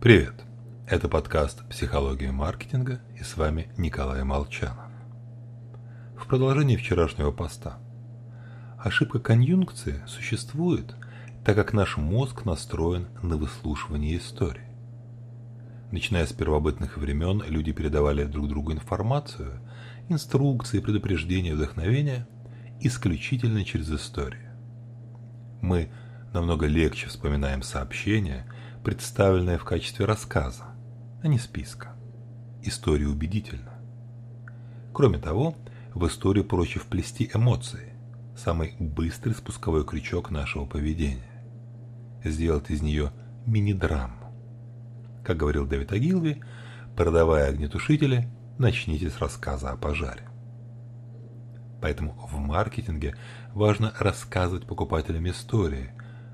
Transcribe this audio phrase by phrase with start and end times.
[0.00, 0.32] Привет!
[0.86, 4.90] Это подкаст «Психология маркетинга» и с вами Николай Молчанов.
[6.16, 7.78] В продолжении вчерашнего поста.
[8.78, 10.94] Ошибка конъюнкции существует,
[11.44, 14.74] так как наш мозг настроен на выслушивание истории.
[15.92, 19.60] Начиная с первобытных времен, люди передавали друг другу информацию,
[20.08, 22.26] инструкции, предупреждения, вдохновения
[22.80, 24.50] исключительно через историю.
[25.60, 25.90] Мы
[26.32, 28.46] намного легче вспоминаем сообщения,
[28.84, 30.64] представленные в качестве рассказа,
[31.22, 31.94] а не списка.
[32.62, 33.74] История убедительна.
[34.92, 35.54] Кроме того,
[35.94, 37.92] в историю проще вплести эмоции,
[38.36, 41.44] самый быстрый спусковой крючок нашего поведения.
[42.24, 43.12] Сделать из нее
[43.46, 44.14] мини-драму.
[45.24, 46.42] Как говорил Дэвид Агилви,
[46.96, 50.28] продавая огнетушители, начните с рассказа о пожаре.
[51.80, 53.14] Поэтому в маркетинге
[53.54, 55.92] важно рассказывать покупателям истории,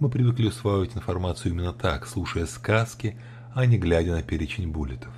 [0.00, 3.18] мы привыкли усваивать информацию именно так, слушая сказки,
[3.52, 5.12] а не глядя на перечень буллетов.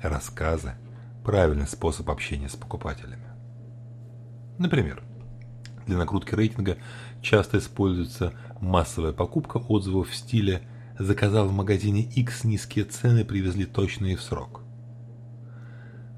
[0.00, 0.74] Рассказы–
[1.24, 3.26] правильный способ общения с покупателями.
[4.58, 5.02] Например,
[5.86, 6.78] для накрутки рейтинга
[7.20, 10.62] часто используется массовая покупка отзывов в стиле
[10.98, 14.62] «заказал в магазине X низкие цены, привезли точно и в срок».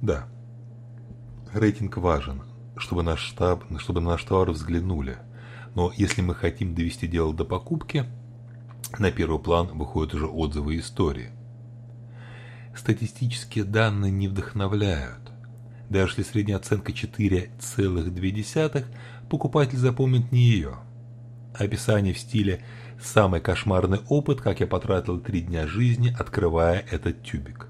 [0.00, 0.26] Да,
[1.52, 2.42] рейтинг важен,
[2.76, 5.18] чтобы, наш штаб, чтобы на наш товар взглянули–
[5.74, 8.06] но если мы хотим довести дело до покупки,
[8.98, 11.30] на первый план выходят уже отзывы и истории.
[12.76, 15.32] Статистические данные не вдохновляют.
[15.90, 18.84] Даже если средняя оценка 4,2,
[19.28, 20.76] покупатель запомнит не ее.
[21.54, 22.64] Описание в стиле
[23.00, 27.68] «самый кошмарный опыт, как я потратил три дня жизни, открывая этот тюбик».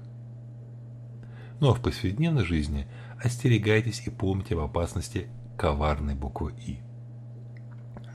[1.59, 2.87] Ну а в повседневной жизни
[3.23, 6.79] остерегайтесь и помните об опасности коварной буквы «и».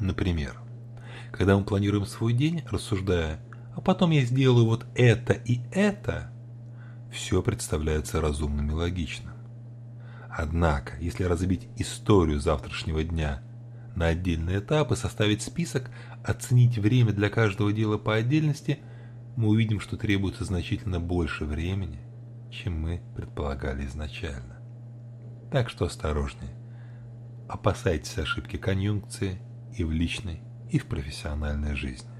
[0.01, 0.59] Например,
[1.31, 3.41] когда мы планируем свой день, рассуждая,
[3.75, 6.33] а потом я сделаю вот это и это,
[7.13, 9.35] все представляется разумным и логичным.
[10.31, 13.43] Однако, если разбить историю завтрашнего дня
[13.95, 15.91] на отдельные этапы, составить список,
[16.25, 18.79] оценить время для каждого дела по отдельности,
[19.37, 22.01] мы увидим, что требуется значительно больше времени,
[22.51, 24.61] чем мы предполагали изначально.
[25.53, 26.55] Так что осторожнее.
[27.49, 29.41] Опасайтесь ошибки конъюнкции–
[29.77, 32.11] и в личной, и в профессиональной жизни.